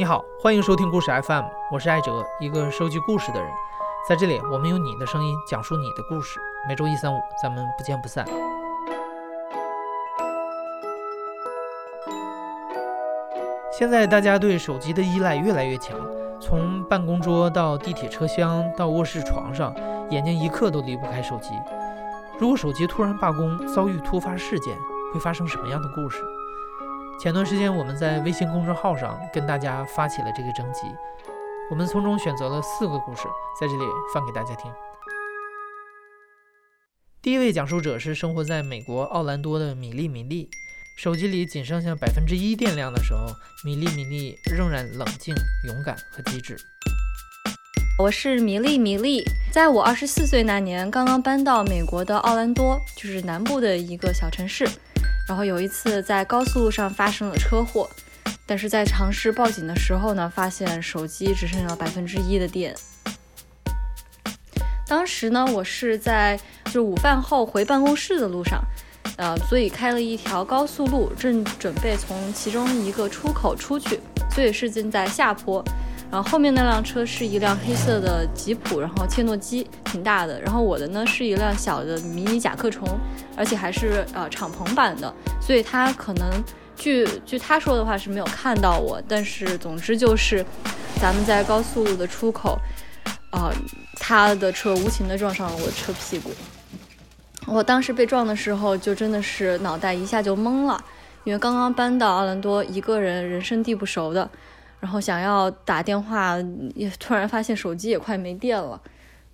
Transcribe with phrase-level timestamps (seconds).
[0.00, 3.50] 你好，欢迎收听故事 FM，我是艾哲，一个收集故事的人。
[4.08, 6.40] 在这里，我们用你的声音讲述你的故事。
[6.66, 8.24] 每周一、三、五，咱们不见不散。
[13.70, 15.94] 现在大家对手机的依赖越来越强，
[16.40, 19.74] 从办公桌到地铁车厢到卧室床上，
[20.08, 21.50] 眼睛一刻都离不开手机。
[22.38, 24.74] 如果手机突然罢工，遭遇突发事件，
[25.12, 26.22] 会发生什么样的故事？
[27.22, 30.86] 前段时间，我们在微信公众号上跟大家发起了这个征集，
[31.70, 33.24] 我们从中选择了四个故事，
[33.60, 33.84] 在这里
[34.14, 34.72] 放给大家听。
[37.20, 40.48] 第一位讲述者是生活在美国奥兰多的米粒米粒，
[40.96, 43.26] 手机里仅剩下百分之一电量的时候，
[43.66, 45.34] 米粒米粒仍然冷静、
[45.66, 46.56] 勇敢和机智。
[47.98, 54.66] 我是米粒米粒，在我二十四岁那年，刚刚搬到美国的奥兰多，就是南部的一个小城市。
[55.30, 57.88] 然后有一次在高速路上发生了车祸，
[58.46, 62.74] 但是在尝试报警的时候呢，发现手机只剩下百分之一的电。
[64.88, 66.36] 当时呢，我是在
[66.72, 68.60] 就午饭后回办公室的路上，
[69.18, 74.00] 呃，所以开了一条高速路，正准备从其中一个出口出去，
[74.34, 75.64] 所以是正在下坡。
[76.10, 80.40] 然后后面那辆车是一辆黑色的吉普，然后切诺基挺大的。
[80.40, 82.88] 然后我的呢是一辆小的迷你甲壳虫，
[83.36, 86.28] 而且还是呃敞篷版的，所以他可能
[86.74, 89.00] 据据他说的话是没有看到我。
[89.06, 90.44] 但是总之就是，
[91.00, 92.58] 咱们在高速路的出口，
[93.30, 93.52] 啊，
[93.94, 96.32] 他的车无情的撞上了我的车屁股。
[97.46, 100.82] 我当时被撞的时候就真的是脑袋一下就懵了，
[101.22, 104.28] 因为刚刚搬到奥兰多，一个人人生地不熟的。
[104.80, 106.36] 然后想要打电话，
[106.74, 108.80] 也突然发现手机也快没电了。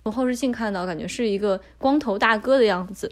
[0.02, 3.10] 从后视镜看到，感觉是一个光头大哥的样子，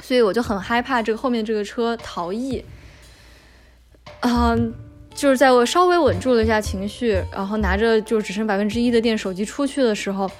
[0.00, 2.64] 所以我就很害怕这个后面这个车逃逸。
[4.20, 4.72] 嗯，
[5.14, 10.30] 就是在我稍微稳住了一下情绪，然后拿着就只剩百分之一的电手机出去的时候，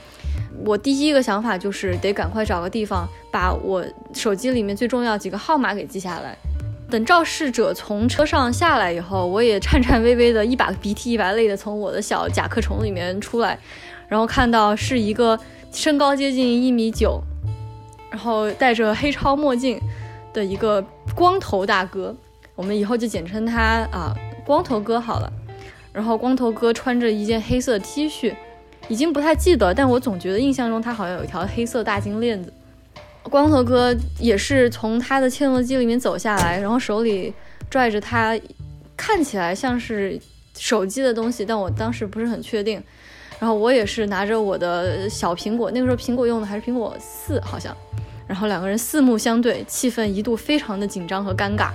[0.64, 6.36] 我第一个想法就是得赶快找个地方把我手机里面最重要几个号码给记下来。
[6.92, 13.58] 等肇事者从车上下来以后，我也颤颤巍巍的一把鼻涕一把泪的从我的小甲壳虫里面出来，
[14.08, 15.38] 然后看到是一个
[15.72, 17.18] 身高接近一米九，
[18.10, 19.80] 然后戴着黑超墨镜
[20.34, 22.14] 的一个光头大哥，
[22.54, 24.14] 我们以后就简称他啊
[24.44, 25.32] 光头哥好了。
[25.94, 28.34] 然后光头哥穿着一件黑色 T 恤，
[28.88, 32.52] 已经不太记得，但我总觉得印象中他好像有一条黑色大金链子。
[33.30, 37.32] 光头哥也是从他的切诺基里面走下来，然后手里
[37.70, 38.38] 拽着他
[38.96, 40.20] 看起来像是
[40.58, 42.82] 手机的东西，但我当时不是很确定。
[43.38, 47.74] 然后我也是拿着我的小苹果，那个时候苹果用的还是苹果四好像。
[48.26, 51.70] 然后两个人四目相对，气氛一度非常的紧张和尴尬。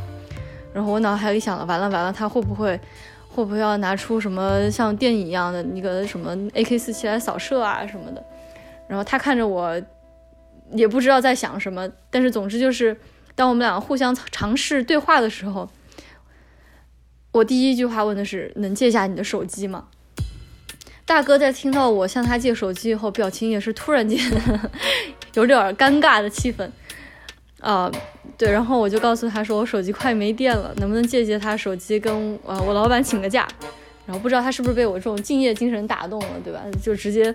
[0.73, 2.79] 然后我脑海里想了，完了完了，他会不会
[3.29, 8.23] 会不会要拿出什么像电影一样的那个什么 AK 四七来扫射啊什么的？
[8.87, 9.81] 然后他看着我。
[10.71, 12.95] 也不知道在想什么，但是总之就是，
[13.35, 15.69] 当我们两个互相尝试对话的时候，
[17.31, 19.87] 我第一句话问的是：“能借下你的手机吗？”
[21.05, 24.19] 大哥在听到我向他借手机以后，表情也是突然间
[25.35, 26.69] 有点尴尬的气氛。
[27.61, 27.91] 啊，
[28.37, 33.47] 对，然后我就告诉他说：“我手机快没电了，能不能借借他手机跟呃我老板请个假？”
[34.05, 36.61] 然后不知道他是不是被我这种敬业精神打动了，对吧？
[36.83, 37.33] 就直接。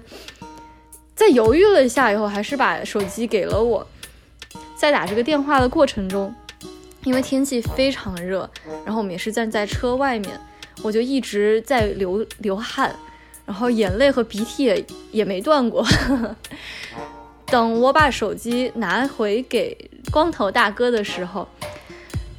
[1.15, 3.87] 在犹豫了一下以后，还是把手机给了我。
[4.75, 6.34] 在打这个电话的过程中，
[7.05, 8.49] 因为天气非常热，
[8.84, 10.41] 然后我们也是站在车外面，
[10.83, 12.95] 我就一直在流流汗，
[13.47, 15.87] 然后眼泪和鼻涕也也没断过。
[17.47, 19.77] 等我把手机拿回给
[20.11, 21.47] 光头大哥的时候，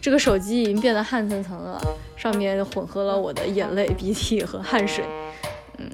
[0.02, 1.82] 这个手机已经变得汗涔涔了，
[2.18, 5.06] 上面混合了我的眼泪、鼻涕和汗水。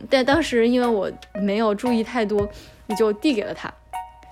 [0.10, 1.12] 但当时因为我
[1.42, 2.48] 没有注意太多，
[2.88, 3.72] 你就递给了他。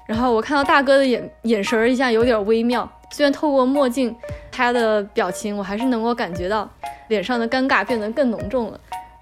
[0.06, 4.16] 然后我看到大哥的眼眼神一下有点微妙，虽然透过墨镜，
[4.52, 6.70] 他的表情我还是能够感觉到
[7.10, 8.80] 脸上的尴尬变得更浓重了。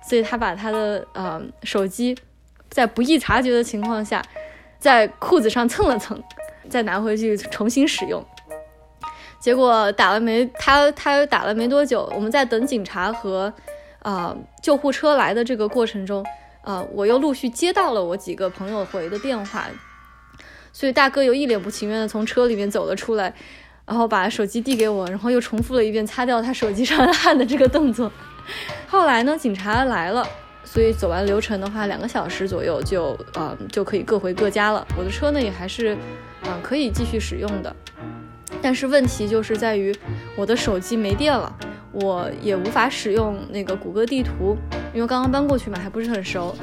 [0.07, 2.15] 所以他把他的呃手机
[2.69, 4.23] 在不易察觉的情况下，
[4.77, 6.21] 在裤子上蹭了蹭，
[6.69, 8.23] 再拿回去重新使用。
[9.39, 13.51] 结果打了没他他打了没多久，我们在等警察和。
[14.05, 16.23] 啊，救护车来的这个过程中，
[16.61, 19.65] 啊，我又陆续接到了我几个朋友回的电话，
[20.71, 23.33] 所以大哥又一脸不情愿的从车里面走了出来，
[23.83, 28.11] 然后把手机递给我，然后又重复了一遍擦掉他手机上的汗的这个动作。
[28.87, 30.23] 后来呢，警察来了，
[30.63, 34.85] 所以走完流程的话，两个小时左右就啊就可以各回各家了。
[34.95, 35.97] 我的车呢也还是
[36.43, 37.75] 啊可以继续使用的，
[38.65, 39.95] 但是问题就是在于
[40.35, 41.55] 我的手机没电了。
[41.91, 44.57] 我也无法使用那个谷歌地图，
[44.91, 46.55] 因为刚刚搬过去嘛，还不是很熟，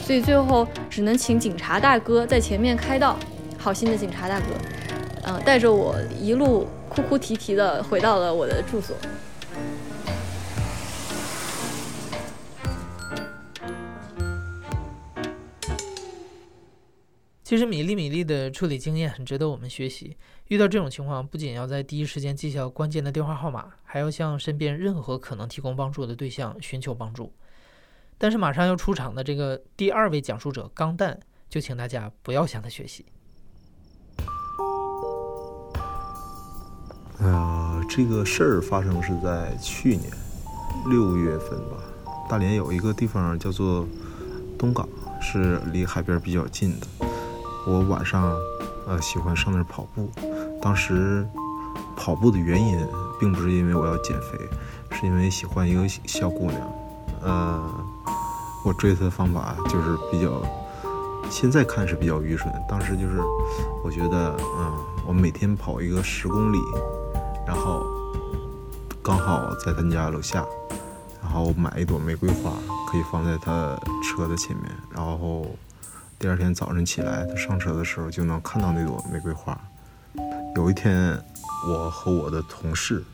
[0.00, 3.16] 所以最后只能请警察大哥在前面开道。
[3.58, 4.46] 好心的警察大哥，
[5.24, 8.94] 嗯，带着我一路哭哭啼啼的回到了我的住所。
[17.48, 20.14] 其实米粒米粒的处理经验很值得我们学习。
[20.48, 27.32] 遇到这种情况，不仅要在第一时间记下关键的电话号码，还要向身边任何可能提供帮助的对象寻求帮助。
[28.18, 31.18] 但是马上要出场的这个第二位讲述者钢蛋，
[31.48, 33.06] 就请大家不要向他学习。
[37.18, 40.12] 呃，这个事儿发生是在去年
[40.90, 41.82] 六月份吧。
[42.28, 43.88] 大连有一个地方叫做
[44.58, 44.86] 东港，
[45.18, 47.07] 是离海边比较近的。
[47.70, 48.34] 我晚上，
[48.86, 50.08] 呃，喜欢上那儿跑步。
[50.62, 51.28] 当时
[51.94, 52.82] 跑步的原因，
[53.20, 54.38] 并不是因为我要减肥，
[54.90, 56.72] 是因为喜欢一个小姑娘。
[57.20, 57.62] 呃，
[58.64, 60.40] 我追她的方法就是比较，
[61.28, 62.50] 现在看是比较愚蠢。
[62.66, 63.20] 当时就是，
[63.84, 64.72] 我觉得，嗯，
[65.06, 66.58] 我每天跑一个十公里，
[67.46, 67.84] 然后
[69.02, 70.42] 刚好在她家楼下，
[71.20, 72.50] 然后买一朵玫瑰花，
[72.90, 75.44] 可以放在她车的前面，然后。
[76.20, 79.56] 第二天早晨起来，他上车的时候就能看到那朵玫瑰花。
[80.56, 81.16] 有一天，
[81.64, 83.04] 我和我的同事，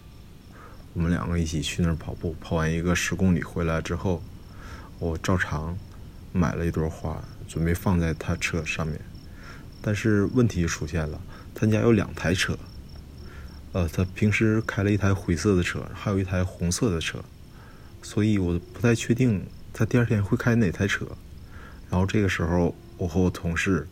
[0.94, 4.22] 我们两个一起去那儿跑步，跑完一个十公里回来之后，
[4.98, 5.76] 我照常
[6.32, 8.98] 买了一朵花，准备放在他车上面。
[9.82, 11.20] 但是问题出现了，
[11.54, 12.56] 他家有两台车，
[13.72, 17.22] 呃，他平时开了一台灰色的车，还有一台红色的车，
[18.00, 21.06] 所以我不太确定他第二天会开哪台车。
[21.90, 22.74] 然后这个时候。
[22.96, 23.86] 我和我同事，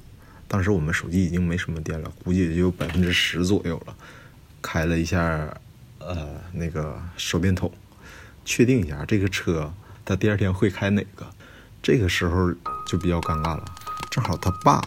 [0.46, 3.94] 当时我们手机已经没什么电了，估计也就百分之十左右了。
[4.60, 5.52] 开了一下，
[5.98, 7.70] 呃，那个手电筒，
[8.44, 9.72] 确定一下这个车
[10.04, 11.26] 他第二天会开哪个。
[11.82, 12.52] 这个时候
[12.86, 13.64] 就比较尴尬了，
[14.08, 14.80] 正好他爸，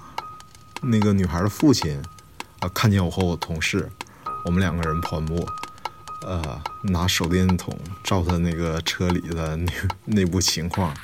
[0.81, 2.01] 那个女孩的父亲，
[2.59, 3.89] 啊，看见我和我同事，
[4.45, 5.45] 我们两个人跑步，
[6.25, 9.71] 呃，拿手电筒照他那个车里的那
[10.05, 10.95] 内部情况。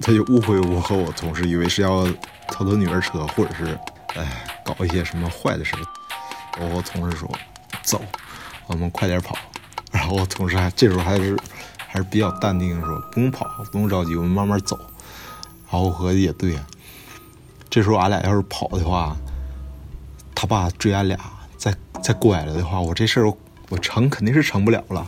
[0.00, 2.04] 他就误会我和我同事，以为是要
[2.48, 3.78] 偷他女儿车，或者是
[4.14, 5.74] 哎搞一些什么坏的事
[6.60, 7.30] 我和同事说
[7.82, 8.00] ：“走，
[8.66, 9.36] 我们快点跑。”
[9.92, 11.36] 然后我同事还这时候还是
[11.76, 14.78] 还是比较淡定，说：“不用跑，不用着急，我们慢慢走。”
[15.68, 16.58] 然后我合计也对，
[17.68, 19.16] 这时候俺俩要是跑的话，
[20.34, 21.18] 他爸追俺俩，
[21.56, 23.32] 再再拐了的话，我这事儿
[23.68, 25.06] 我成肯定是成不了了。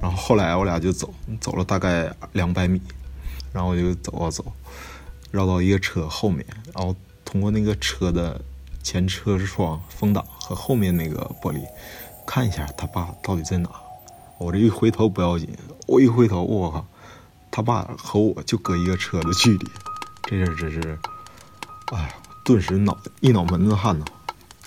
[0.00, 2.80] 然后后来我俩就走，走了大概两百米。
[3.56, 4.44] 然后我就走啊走，
[5.30, 6.44] 绕到一个车后面，
[6.74, 6.94] 然后
[7.24, 8.38] 通过那个车的
[8.82, 11.62] 前车窗风挡和后面那个玻璃，
[12.26, 13.70] 看一下他爸到底在哪。
[14.36, 15.48] 我这一回头不要紧，
[15.86, 16.86] 我一回头，我靠，
[17.50, 19.66] 他爸和我就隔一个车的距离。
[20.24, 20.98] 这事真是，
[21.94, 22.14] 哎，
[22.44, 24.04] 顿时脑一脑门子汗呐。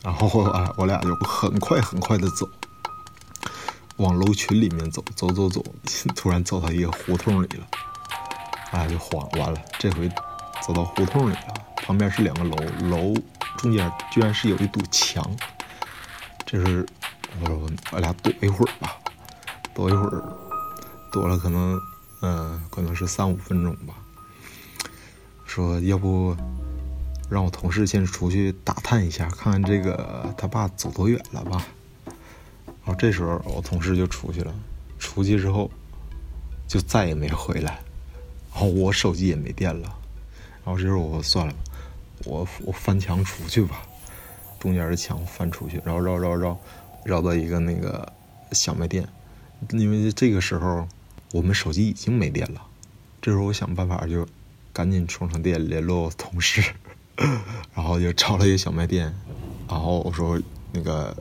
[0.01, 2.49] 然后哎，我俩就很快很快的走，
[3.97, 5.63] 往楼群里面走，走走走，
[6.17, 7.67] 突然走到一个胡同里了。
[8.71, 9.61] 哎，就慌完了。
[9.77, 10.09] 这回
[10.61, 12.55] 走到胡同里了，旁边是两个楼，
[12.89, 13.13] 楼
[13.57, 15.23] 中间居然是有一堵墙。
[16.45, 16.85] 这是
[17.41, 18.97] 我说我俩躲一会儿吧，
[19.73, 20.23] 躲一会儿，
[21.11, 21.79] 躲了可能
[22.21, 23.93] 嗯，可能是三五分钟吧。
[25.45, 26.35] 说要不
[27.29, 31.65] 让我同事先出去打探一下，看看这个他爸走多远了吧。
[32.05, 34.53] 然后这时候我同事就出去了，
[34.99, 35.69] 出去之后
[36.67, 37.79] 就再也没回来。
[38.51, 39.95] 然后我手机也没电了，
[40.65, 41.53] 然后这时候我算了，
[42.25, 43.81] 我我翻墙出去吧，
[44.59, 46.57] 中间的墙翻出去，然后绕绕绕，
[47.05, 48.11] 绕到一个那个
[48.51, 49.07] 小卖店，
[49.71, 50.87] 因为这个时候
[51.31, 52.61] 我们手机已经没电了，
[53.21, 54.27] 这时候我想办法就
[54.73, 56.73] 赶紧充上电联络同事，
[57.75, 59.13] 然后就找了一个小卖店，
[59.69, 60.41] 然后我说
[60.73, 61.15] 那个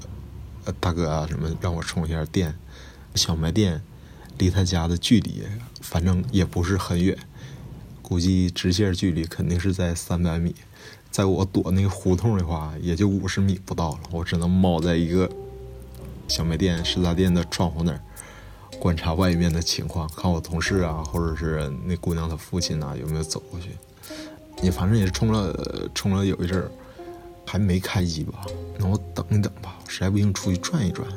[0.81, 2.55] 大哥啊什么让我充一下电，
[3.15, 3.83] 小卖店。
[4.39, 5.43] 离他家的距离，
[5.81, 7.17] 反正也不是很远，
[8.01, 10.55] 估计直线距离肯定是在三百米。
[11.11, 14.01] 在我躲那个胡同的话，也就五十米不到了。
[14.11, 15.29] 我只能猫在一个
[16.29, 18.01] 小卖店、食杂店的窗户那儿，
[18.79, 23.71] 观察外面的情况，看我同事啊，或者是那姑娘她父亲呐有没有走过去。
[24.63, 26.71] 你反正也是冲了冲了有一阵儿，
[27.47, 28.45] 还没开机吧？
[28.79, 31.09] 那我等一等吧，实在不行出去转一转。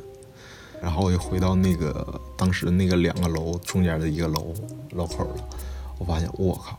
[0.81, 4.53] 然后我又回到那个当时那个两个楼中间的一个楼
[4.91, 5.35] 楼口了，
[6.00, 6.77] 我发现我靠，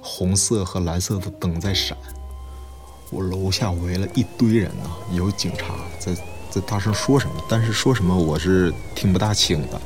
[0.00, 1.96] 红色和蓝色的灯在闪，
[3.10, 6.14] 我楼下围了一堆人呐，有警察在
[6.50, 9.80] 在大声说什么，但是说什么我是听不大清的。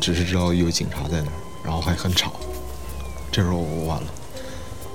[0.00, 1.32] 只是知道有警察在那儿，
[1.64, 2.32] 然后还很吵。
[3.30, 4.08] 这时候我完了，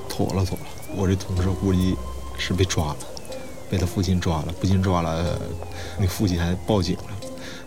[0.10, 1.96] 妥了妥了，我这同事估计
[2.38, 2.98] 是被抓了，
[3.70, 5.40] 被他父亲抓了，不仅抓了，
[5.98, 7.15] 那父亲还报警了。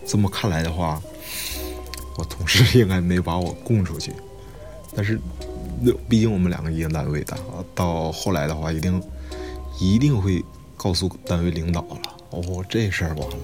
[0.09, 0.99] 这么看来的话，
[2.17, 4.11] 我同事应该没把我供出去。
[4.95, 5.21] 但是，
[5.79, 7.37] 那毕竟我们两个一个单位的，
[7.75, 8.99] 到后来的话，一定
[9.79, 10.43] 一定会
[10.75, 12.17] 告诉单位领导了。
[12.31, 13.37] 哦，这事儿完了。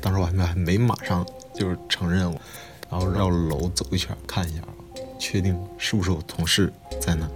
[0.00, 2.40] 当时我还没还没马上就是承认我，
[2.88, 4.62] 然后绕楼走一圈看一下，
[5.18, 7.28] 确定是不是我同事在那。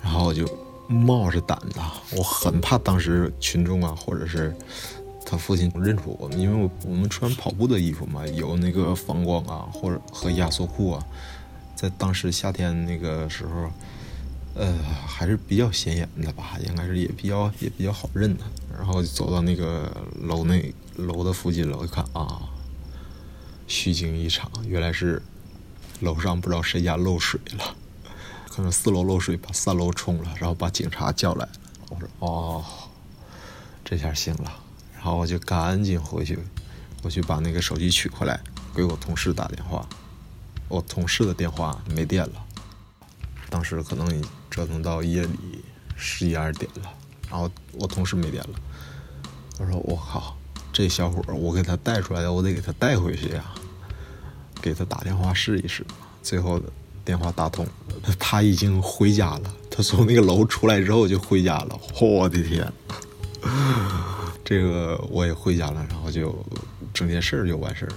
[0.00, 0.48] 然后我就
[0.86, 1.80] 冒着胆子，
[2.16, 4.54] 我很怕当时群众啊，或者是
[5.30, 11.04] 他父亲认出我们，因为我我们穿跑步的衣服嘛，有那个反光啊，或者和压缩裤啊。
[11.74, 13.70] 在当时夏天那个时候，
[14.54, 14.74] 呃，
[15.06, 18.44] 还是比较显眼的吧，应该是也比较也比较好认的。
[18.74, 22.48] 然后走到那个楼内楼的附近了，我一看啊，
[23.66, 25.22] 虚惊一场，原来是
[26.00, 27.76] 楼上不知道谁家漏水了，
[28.48, 31.46] 可能四楼漏水把三楼冲了，然后把警察叫来。
[31.90, 32.64] 我说哦，
[33.84, 34.52] 这下行了，
[35.08, 36.38] 然后我就赶紧回去，
[37.02, 38.38] 我去把那个手机取回来，
[38.74, 39.88] 给我同事打电话。
[40.68, 42.32] 我同事的电话没电了，
[43.48, 45.64] 当时可能折腾到夜里
[45.96, 46.92] 十一二点了，
[47.30, 48.50] 然后我同事没电了，
[49.58, 50.36] 我说我靠，
[50.74, 53.42] 这小伙我给他带出来的，我得给他带回去呀，
[54.60, 55.86] 给他打电话试一试，
[56.22, 56.60] 最后
[57.02, 57.66] 电话打通，
[58.18, 62.70] 他已经回家了，他从那个楼出来之后就回家了，我的天，
[64.48, 66.42] 这个我也回家了，然后就
[66.94, 67.96] 整件事就完事儿了。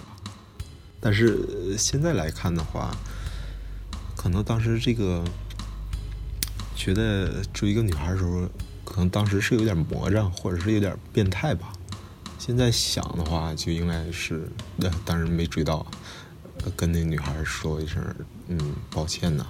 [1.00, 2.94] 但是现在来看的话，
[4.18, 5.24] 可能当时这个
[6.76, 8.50] 觉得追一个女孩的时候，
[8.84, 11.72] 可能当时是有点魔怔，或者是有点变态吧。
[12.38, 14.46] 现在想的话，就应该是
[15.06, 15.90] 当时没追到，
[16.76, 18.04] 跟那女孩说一声，
[18.50, 19.48] 嗯，抱歉呐。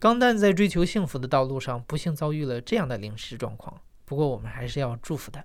[0.00, 3.80] 钢蛋在追求幸福的道路上，不幸遭遇了这样的临时状况。
[4.04, 5.44] 不过我们还是要祝福他。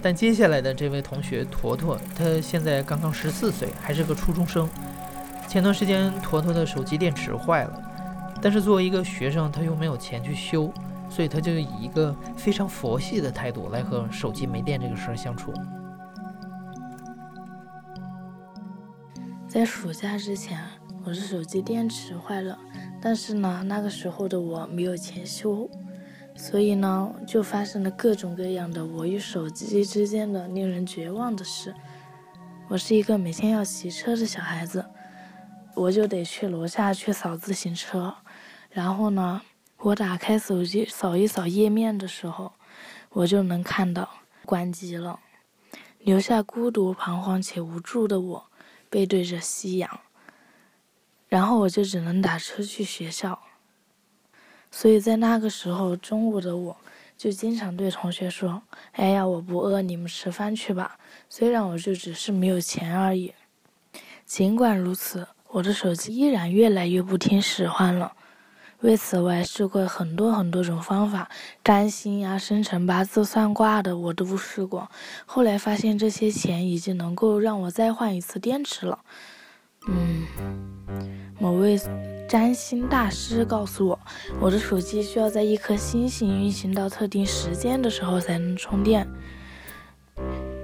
[0.00, 4.66] 但接下来的这位同学坨坨，他现在刚刚十四岁，还是个初中生。
[5.46, 10.72] 前段时间坨坨的手机电池坏了，但是作为一个学生，他又没有钱去修，
[11.10, 15.52] 所以他就以一个非常佛系的态度来和手机没电这个事儿相处。
[19.46, 20.58] 在暑假之前，
[21.04, 22.58] 我的手机电池坏了，
[23.00, 25.68] 但是呢，那个时候的我没有钱修。
[26.36, 31.74] 所以呢，就发生了各种各样的我与手机之间的令人绝望的事。
[32.68, 34.84] 我是一个每天要骑车的小孩子，
[35.74, 38.14] 我就得去楼下去扫自行车。
[38.70, 39.42] 然后呢，
[39.78, 42.52] 我打开手机扫一扫页面的时候，
[43.10, 44.08] 我就能看到
[44.44, 45.18] 关机了，
[45.98, 48.46] 留下孤独、彷徨且无助的我，
[48.88, 50.00] 背对着夕阳。
[51.28, 53.38] 然后我就只能打车去学校。
[54.70, 56.76] 所以在那个时候，中午的我
[57.16, 63.32] 就经常对同学说：“哎呀，我不饿，你们吃饭去吧。”虽然我就只是没有钱而已。
[64.26, 68.12] 尽管如此，我的手机依然越来越不听使唤了。
[68.80, 71.28] 为此，我还试过很多很多种方法，
[71.64, 74.88] 占星呀、生辰八字、算卦的，我都试过。
[75.26, 79.00] 后来发现，这些钱已经能够让我再换一次电池了。
[79.88, 80.26] 嗯，
[81.40, 81.80] 某位
[82.28, 83.98] 占星大师告诉我，
[84.38, 89.08] 我的手机需要在一颗星星运行到特定时间的时候才能充电。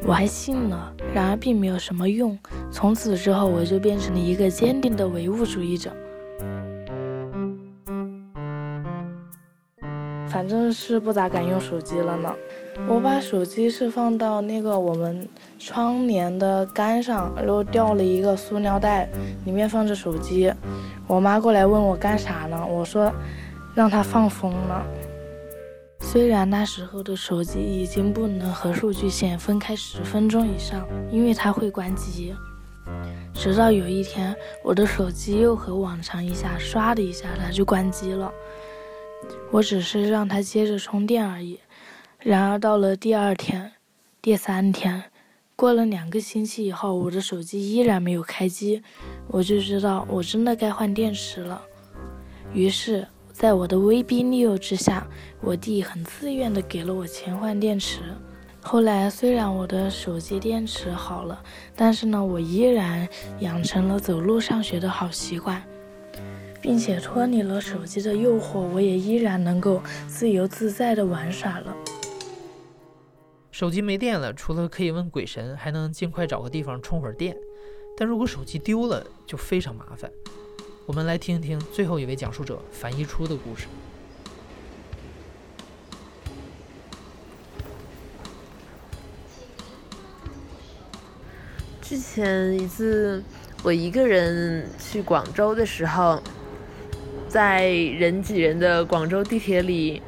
[0.06, 2.38] 我还信了，然而并没有什么用。
[2.70, 5.90] 从此之后，我就变成了一个坚定的唯物主义者。
[10.28, 12.34] 反正是不咋敢用手机了呢。
[12.88, 15.28] 我把手机是放到那个我们
[15.58, 19.08] 窗帘的杆上，然后掉了一个塑料袋，
[19.44, 20.52] 里面放着手机。
[21.06, 22.66] 我妈过来问我干啥呢？
[22.66, 23.12] 我说
[23.74, 24.84] 让它放风了。
[26.00, 32.34] 虽然那时候的手机已经不能和数据线分开十分钟以上，因为它会关机。
[33.32, 38.30] 直到有一天，我的手机又和往常一下唰的一下，它就关机了。
[39.50, 41.58] 我只是让它接着充电而已。
[42.24, 43.72] 然而到了第二天、
[44.22, 45.02] 第三天，
[45.54, 48.82] 过了两个星期以后，我的手机依然没有开机，
[49.28, 51.60] 我就知道我真的该换电池了。
[52.54, 55.06] 于是，在我的威逼利诱之下，
[55.42, 58.00] 我弟很自愿地给了我钱换电池。
[58.62, 61.38] 后来，虽然我的手机电池好了，
[61.76, 63.06] 但是呢，我依然
[63.40, 65.62] 养成了走路上学的好习惯。
[66.62, 71.76] 并且脱离了手机的诱惑，我也依然能够自由自在地玩耍了。
[73.54, 77.36] 手机没电了，除了可以问鬼神，还能尽快找个地方充会儿电。
[77.96, 80.10] 但如果手机丢了，就非常麻烦。
[80.86, 83.68] 我们来听一听最后一位讲述者樊一初的故事。
[91.80, 93.22] 之前一次，
[93.62, 96.20] 我一个人去广州的时候，
[97.28, 100.02] 在人挤人的广州地铁里，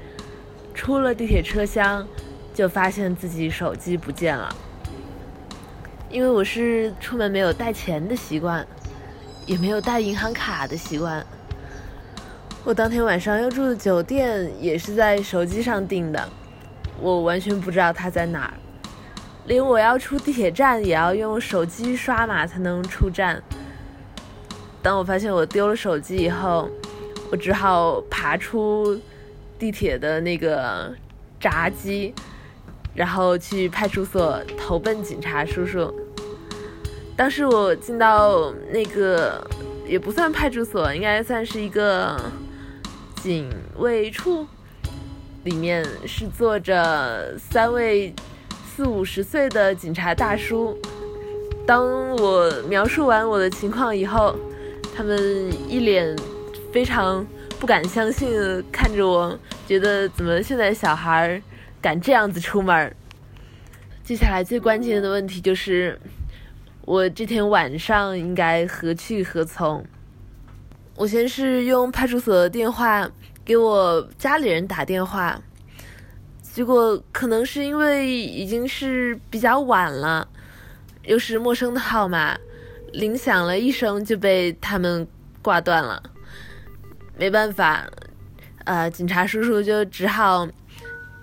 [0.75, 2.05] 出了地铁车厢，
[2.57, 4.53] 就发现自己手机不见了。
[6.11, 8.67] 因为我是出门没有带钱的习惯。
[9.47, 11.25] 也没有带银行卡的习惯。
[12.65, 16.29] 我当天晚上要住的酒店也是在手机上订的，
[17.01, 18.55] 我完全不知道它在哪儿。
[19.45, 23.41] 连我要出地铁站也要用手机刷码才能出站。
[24.83, 26.69] 当我发现我丢了手机以后，
[27.31, 29.01] 我只好爬出
[29.61, 30.93] 地铁的那个
[31.39, 32.13] 闸机，
[32.97, 35.95] 然后去派出所投奔警察叔叔。
[37.15, 39.47] 当时我进到那个
[39.87, 42.19] 也不算派出所，应该算是一个
[43.23, 44.47] 警卫处，
[45.45, 48.15] 里面是坐着三位
[48.67, 50.77] 四五十岁的警察大叔。
[51.67, 54.37] 当我描述完我的情况以后，
[54.95, 55.19] 他们
[55.69, 56.15] 一脸
[56.73, 57.27] 非常
[57.59, 59.37] 不敢相信的看着我，
[59.67, 61.43] 觉得怎么现在小孩儿
[61.87, 62.93] 敢这样子出门？
[64.03, 65.97] 接下来最关键的问题就是。
[66.85, 69.85] 我这天晚上应该何去何从？
[70.97, 73.09] 我先是用派出所的电话
[73.45, 75.41] 给我家里人打电话，
[76.43, 80.29] 结果可能是因为已经是比较晚了，
[81.03, 82.37] 又是陌生的号码，
[82.93, 85.07] 铃响了一声就被他们
[85.43, 86.01] 挂断了。
[87.17, 87.85] 没办法，
[88.65, 90.47] 呃，警察叔叔就只好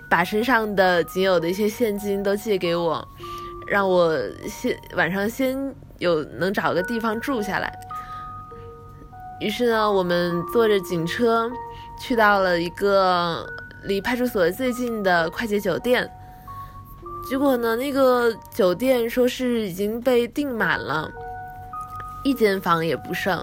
[0.08, 3.06] 把身上的仅有的一些现金都借给我。
[3.66, 4.14] 让我
[4.46, 7.72] 先晚上先有能找个地方住下来。
[9.40, 11.50] 于是呢，我们坐着警车
[11.98, 13.46] 去到了一个
[13.84, 16.08] 离派出所最近的快捷酒店。
[17.26, 21.10] 结果呢，那个酒店说是已经被订满了，
[22.22, 23.42] 一间房也不剩。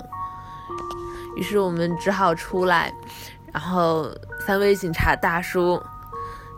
[1.36, 2.94] 于是我们只好出来，
[3.52, 4.08] 然后
[4.46, 5.82] 三位警察大叔，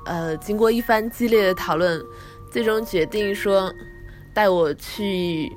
[0.06, 2.02] 呃，经过一番激烈的讨论。
[2.52, 3.74] 最终决定说，
[4.32, 5.52] 带我去，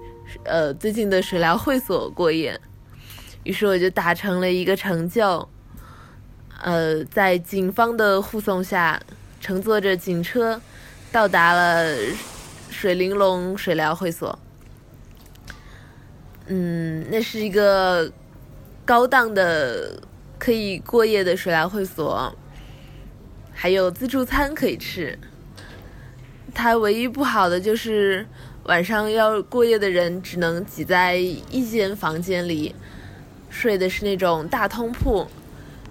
[0.44, 2.58] 呃，最近的水疗会所过夜。
[3.44, 5.46] 于是我就达成了一个成就，
[6.62, 8.98] 呃，在警方的护送下，
[9.42, 10.58] 乘坐着警车，
[11.12, 11.94] 到达了
[12.70, 14.38] 水玲珑水疗会所。
[16.46, 18.10] 嗯，那是一个
[18.86, 20.00] 高档的
[20.38, 22.34] 可以过夜的水疗会所，
[23.58, 25.18] 还有自助餐可以吃。
[26.54, 28.26] 它唯一不好的就是
[28.64, 32.74] 晚上要过夜的人只能挤在一间房间里，
[33.48, 35.26] 睡的是那种大通铺，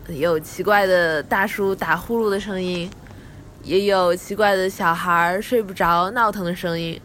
[0.07, 2.87] 有奇怪的大叔打呼噜的声音，
[3.63, 7.01] 也有奇怪的小孩睡不着闹腾的声音。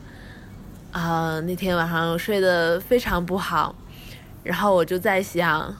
[0.92, 3.74] 啊，那天晚上睡得非常不好，
[4.42, 5.74] 然后我就在想，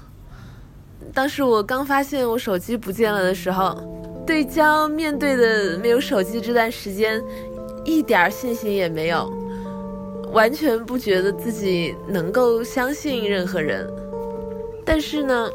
[1.13, 4.00] 当时我刚发现我手机不见了的时候，
[4.31, 7.21] 对将面对的没有手机这段时间。
[7.85, 9.29] 一点信心也没有，
[10.33, 13.85] 完全不觉得自己能够相信任何人。
[14.85, 15.51] 但是呢，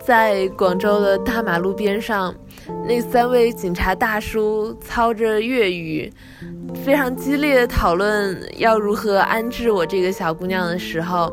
[0.00, 2.32] 在广州的大马路边上，
[2.86, 6.08] 那三位警察大叔操着粤语，
[6.84, 11.32] 非常激烈的讨论要如何安置我这个小姑娘的时候，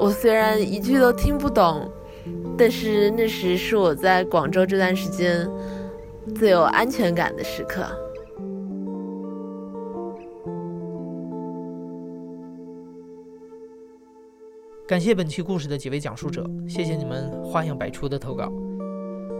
[0.00, 1.88] 我虽然一句都听不懂，
[2.56, 5.48] 但是那时是我在广州这段时间
[6.36, 7.84] 最有安全感的时刻。
[14.86, 18.52] 感谢本期故事的几位讲述者，谢谢你们花样百出的投稿。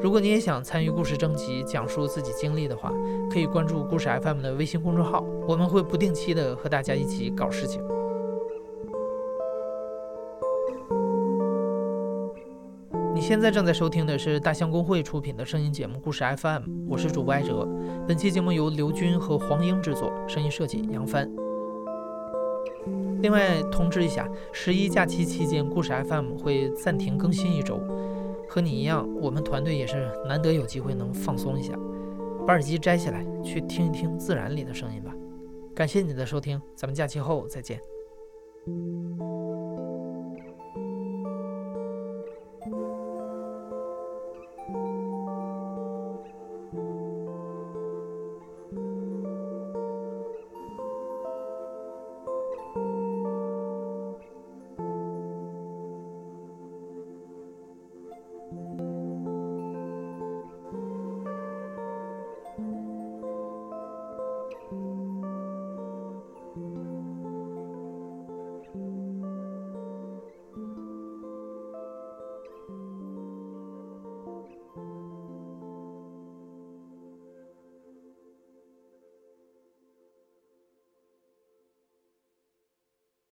[0.01, 2.90] 如果你也想参与故事征集，讲述自己经历的话，
[3.31, 7.81] 可以关注故事 FM 的微信公众号，我们会不定期的和大家一起搞事情。
[13.22, 17.64] 现在正在收听的是大象公会出品的声音节目《故事 FM》，我是主播艾哲。
[18.06, 21.30] 本期节目由刘军和黄英制作，声音设计杨帆。
[23.22, 27.80] 另外通知一下，十一假期期间，故事 FM 会暂停更新一周。
[28.48, 31.78] 和你一样，我们团队也是难得有机会能放松一下，
[32.44, 35.14] 把耳机摘下来，去听一听自然里的声音吧。
[35.76, 37.78] 感谢你的收听，咱们假期后再见。